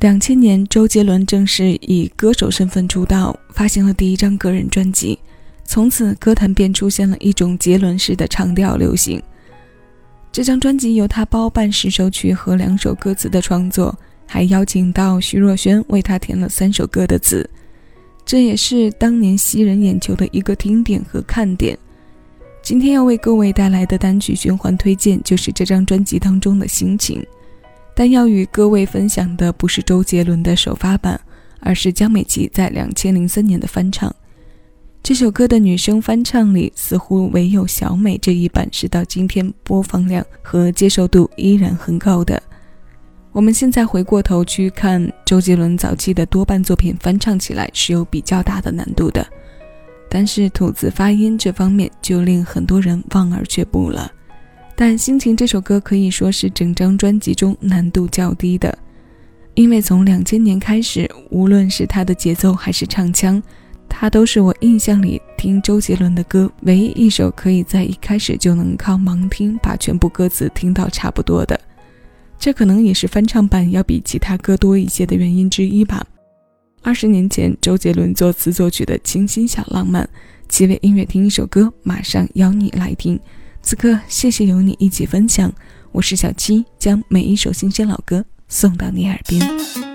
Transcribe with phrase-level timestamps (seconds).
[0.00, 5.18] 两千年，周杰伦正式以歌手身份出道，发行了第一张个人专辑。
[5.66, 9.22] 从此，歌坛便出现了一种杰伦式的唱调流行。
[10.32, 13.94] 这张专辑由他包办十首曲和两首歌词的创作，
[14.26, 17.48] 还邀请到徐若瑄为他填了三首歌的词。
[18.24, 21.76] 这也是当年吸人眼球的一个听点和看点。
[22.62, 27.22] 今天要为各位带来的单曲循环推荐，就是这张专辑当中的心情。
[28.00, 31.20] 但要与各位分享的不是周杰伦的首发版，
[31.58, 34.10] 而是江美琪在两千零三年的翻唱。
[35.02, 42.42] 这首歌的女生翻唱里，似乎唯有小美这一版是到今天播放量和接受度依然很高的。
[43.32, 49.26] 我们现在回过头去看周杰伦早期的多半作品，翻唱起来是有比较大的难度的，
[50.08, 54.10] 但是吐字发音这方面就令很多人望而却步了。
[54.80, 58.78] 但《心情》这首歌可以说是整张专辑中难度较低的，
[59.52, 63.42] 因为从两千年开始，无论是他的节奏还是唱腔，
[63.90, 71.60] 他都是我印象里听周杰伦的歌唯一一首可以在一开始就能靠盲听把全部歌词听到差不多的。
[72.38, 76.02] 这可能也是翻唱版要比其他歌多一些的原因之一吧。
[76.80, 80.02] 二十年前，周杰伦作词作曲的《清新小浪漫》，
[80.48, 83.20] 七位音乐听一首歌，马上邀你来听。
[83.62, 85.52] 此刻，谢谢有你一起分享。
[85.92, 89.89] 我是小七，将每一首新鲜老歌送到你耳边。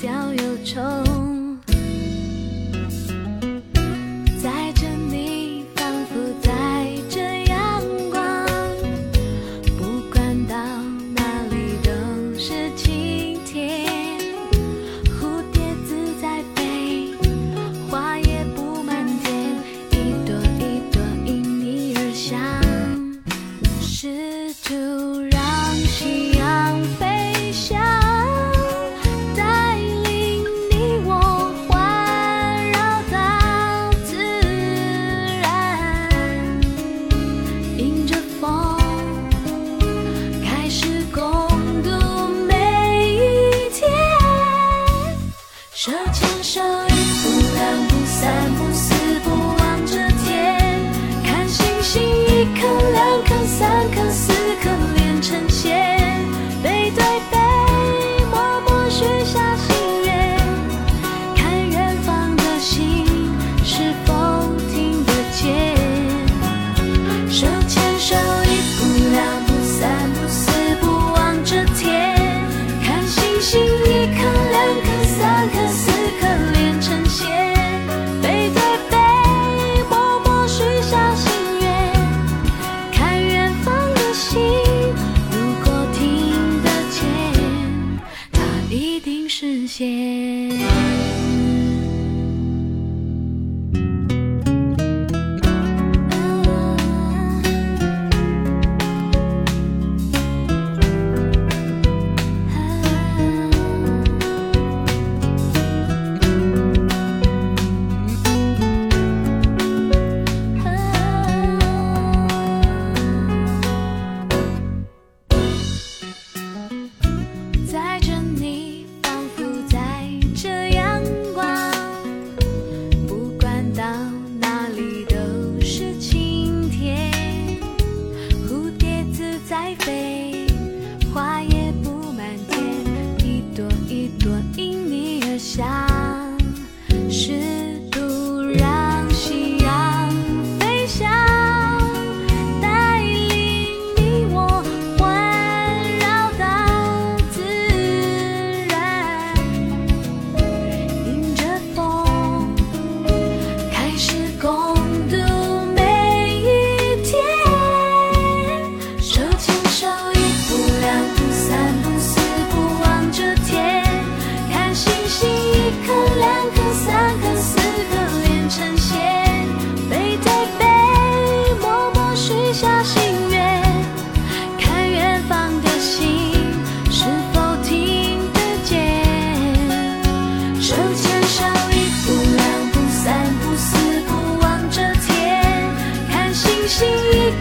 [0.00, 1.35] 掉忧愁。
[45.86, 46.95] 手牵手。
[88.76, 89.86] 一定实现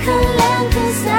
[0.04, 1.15] 颗两颗三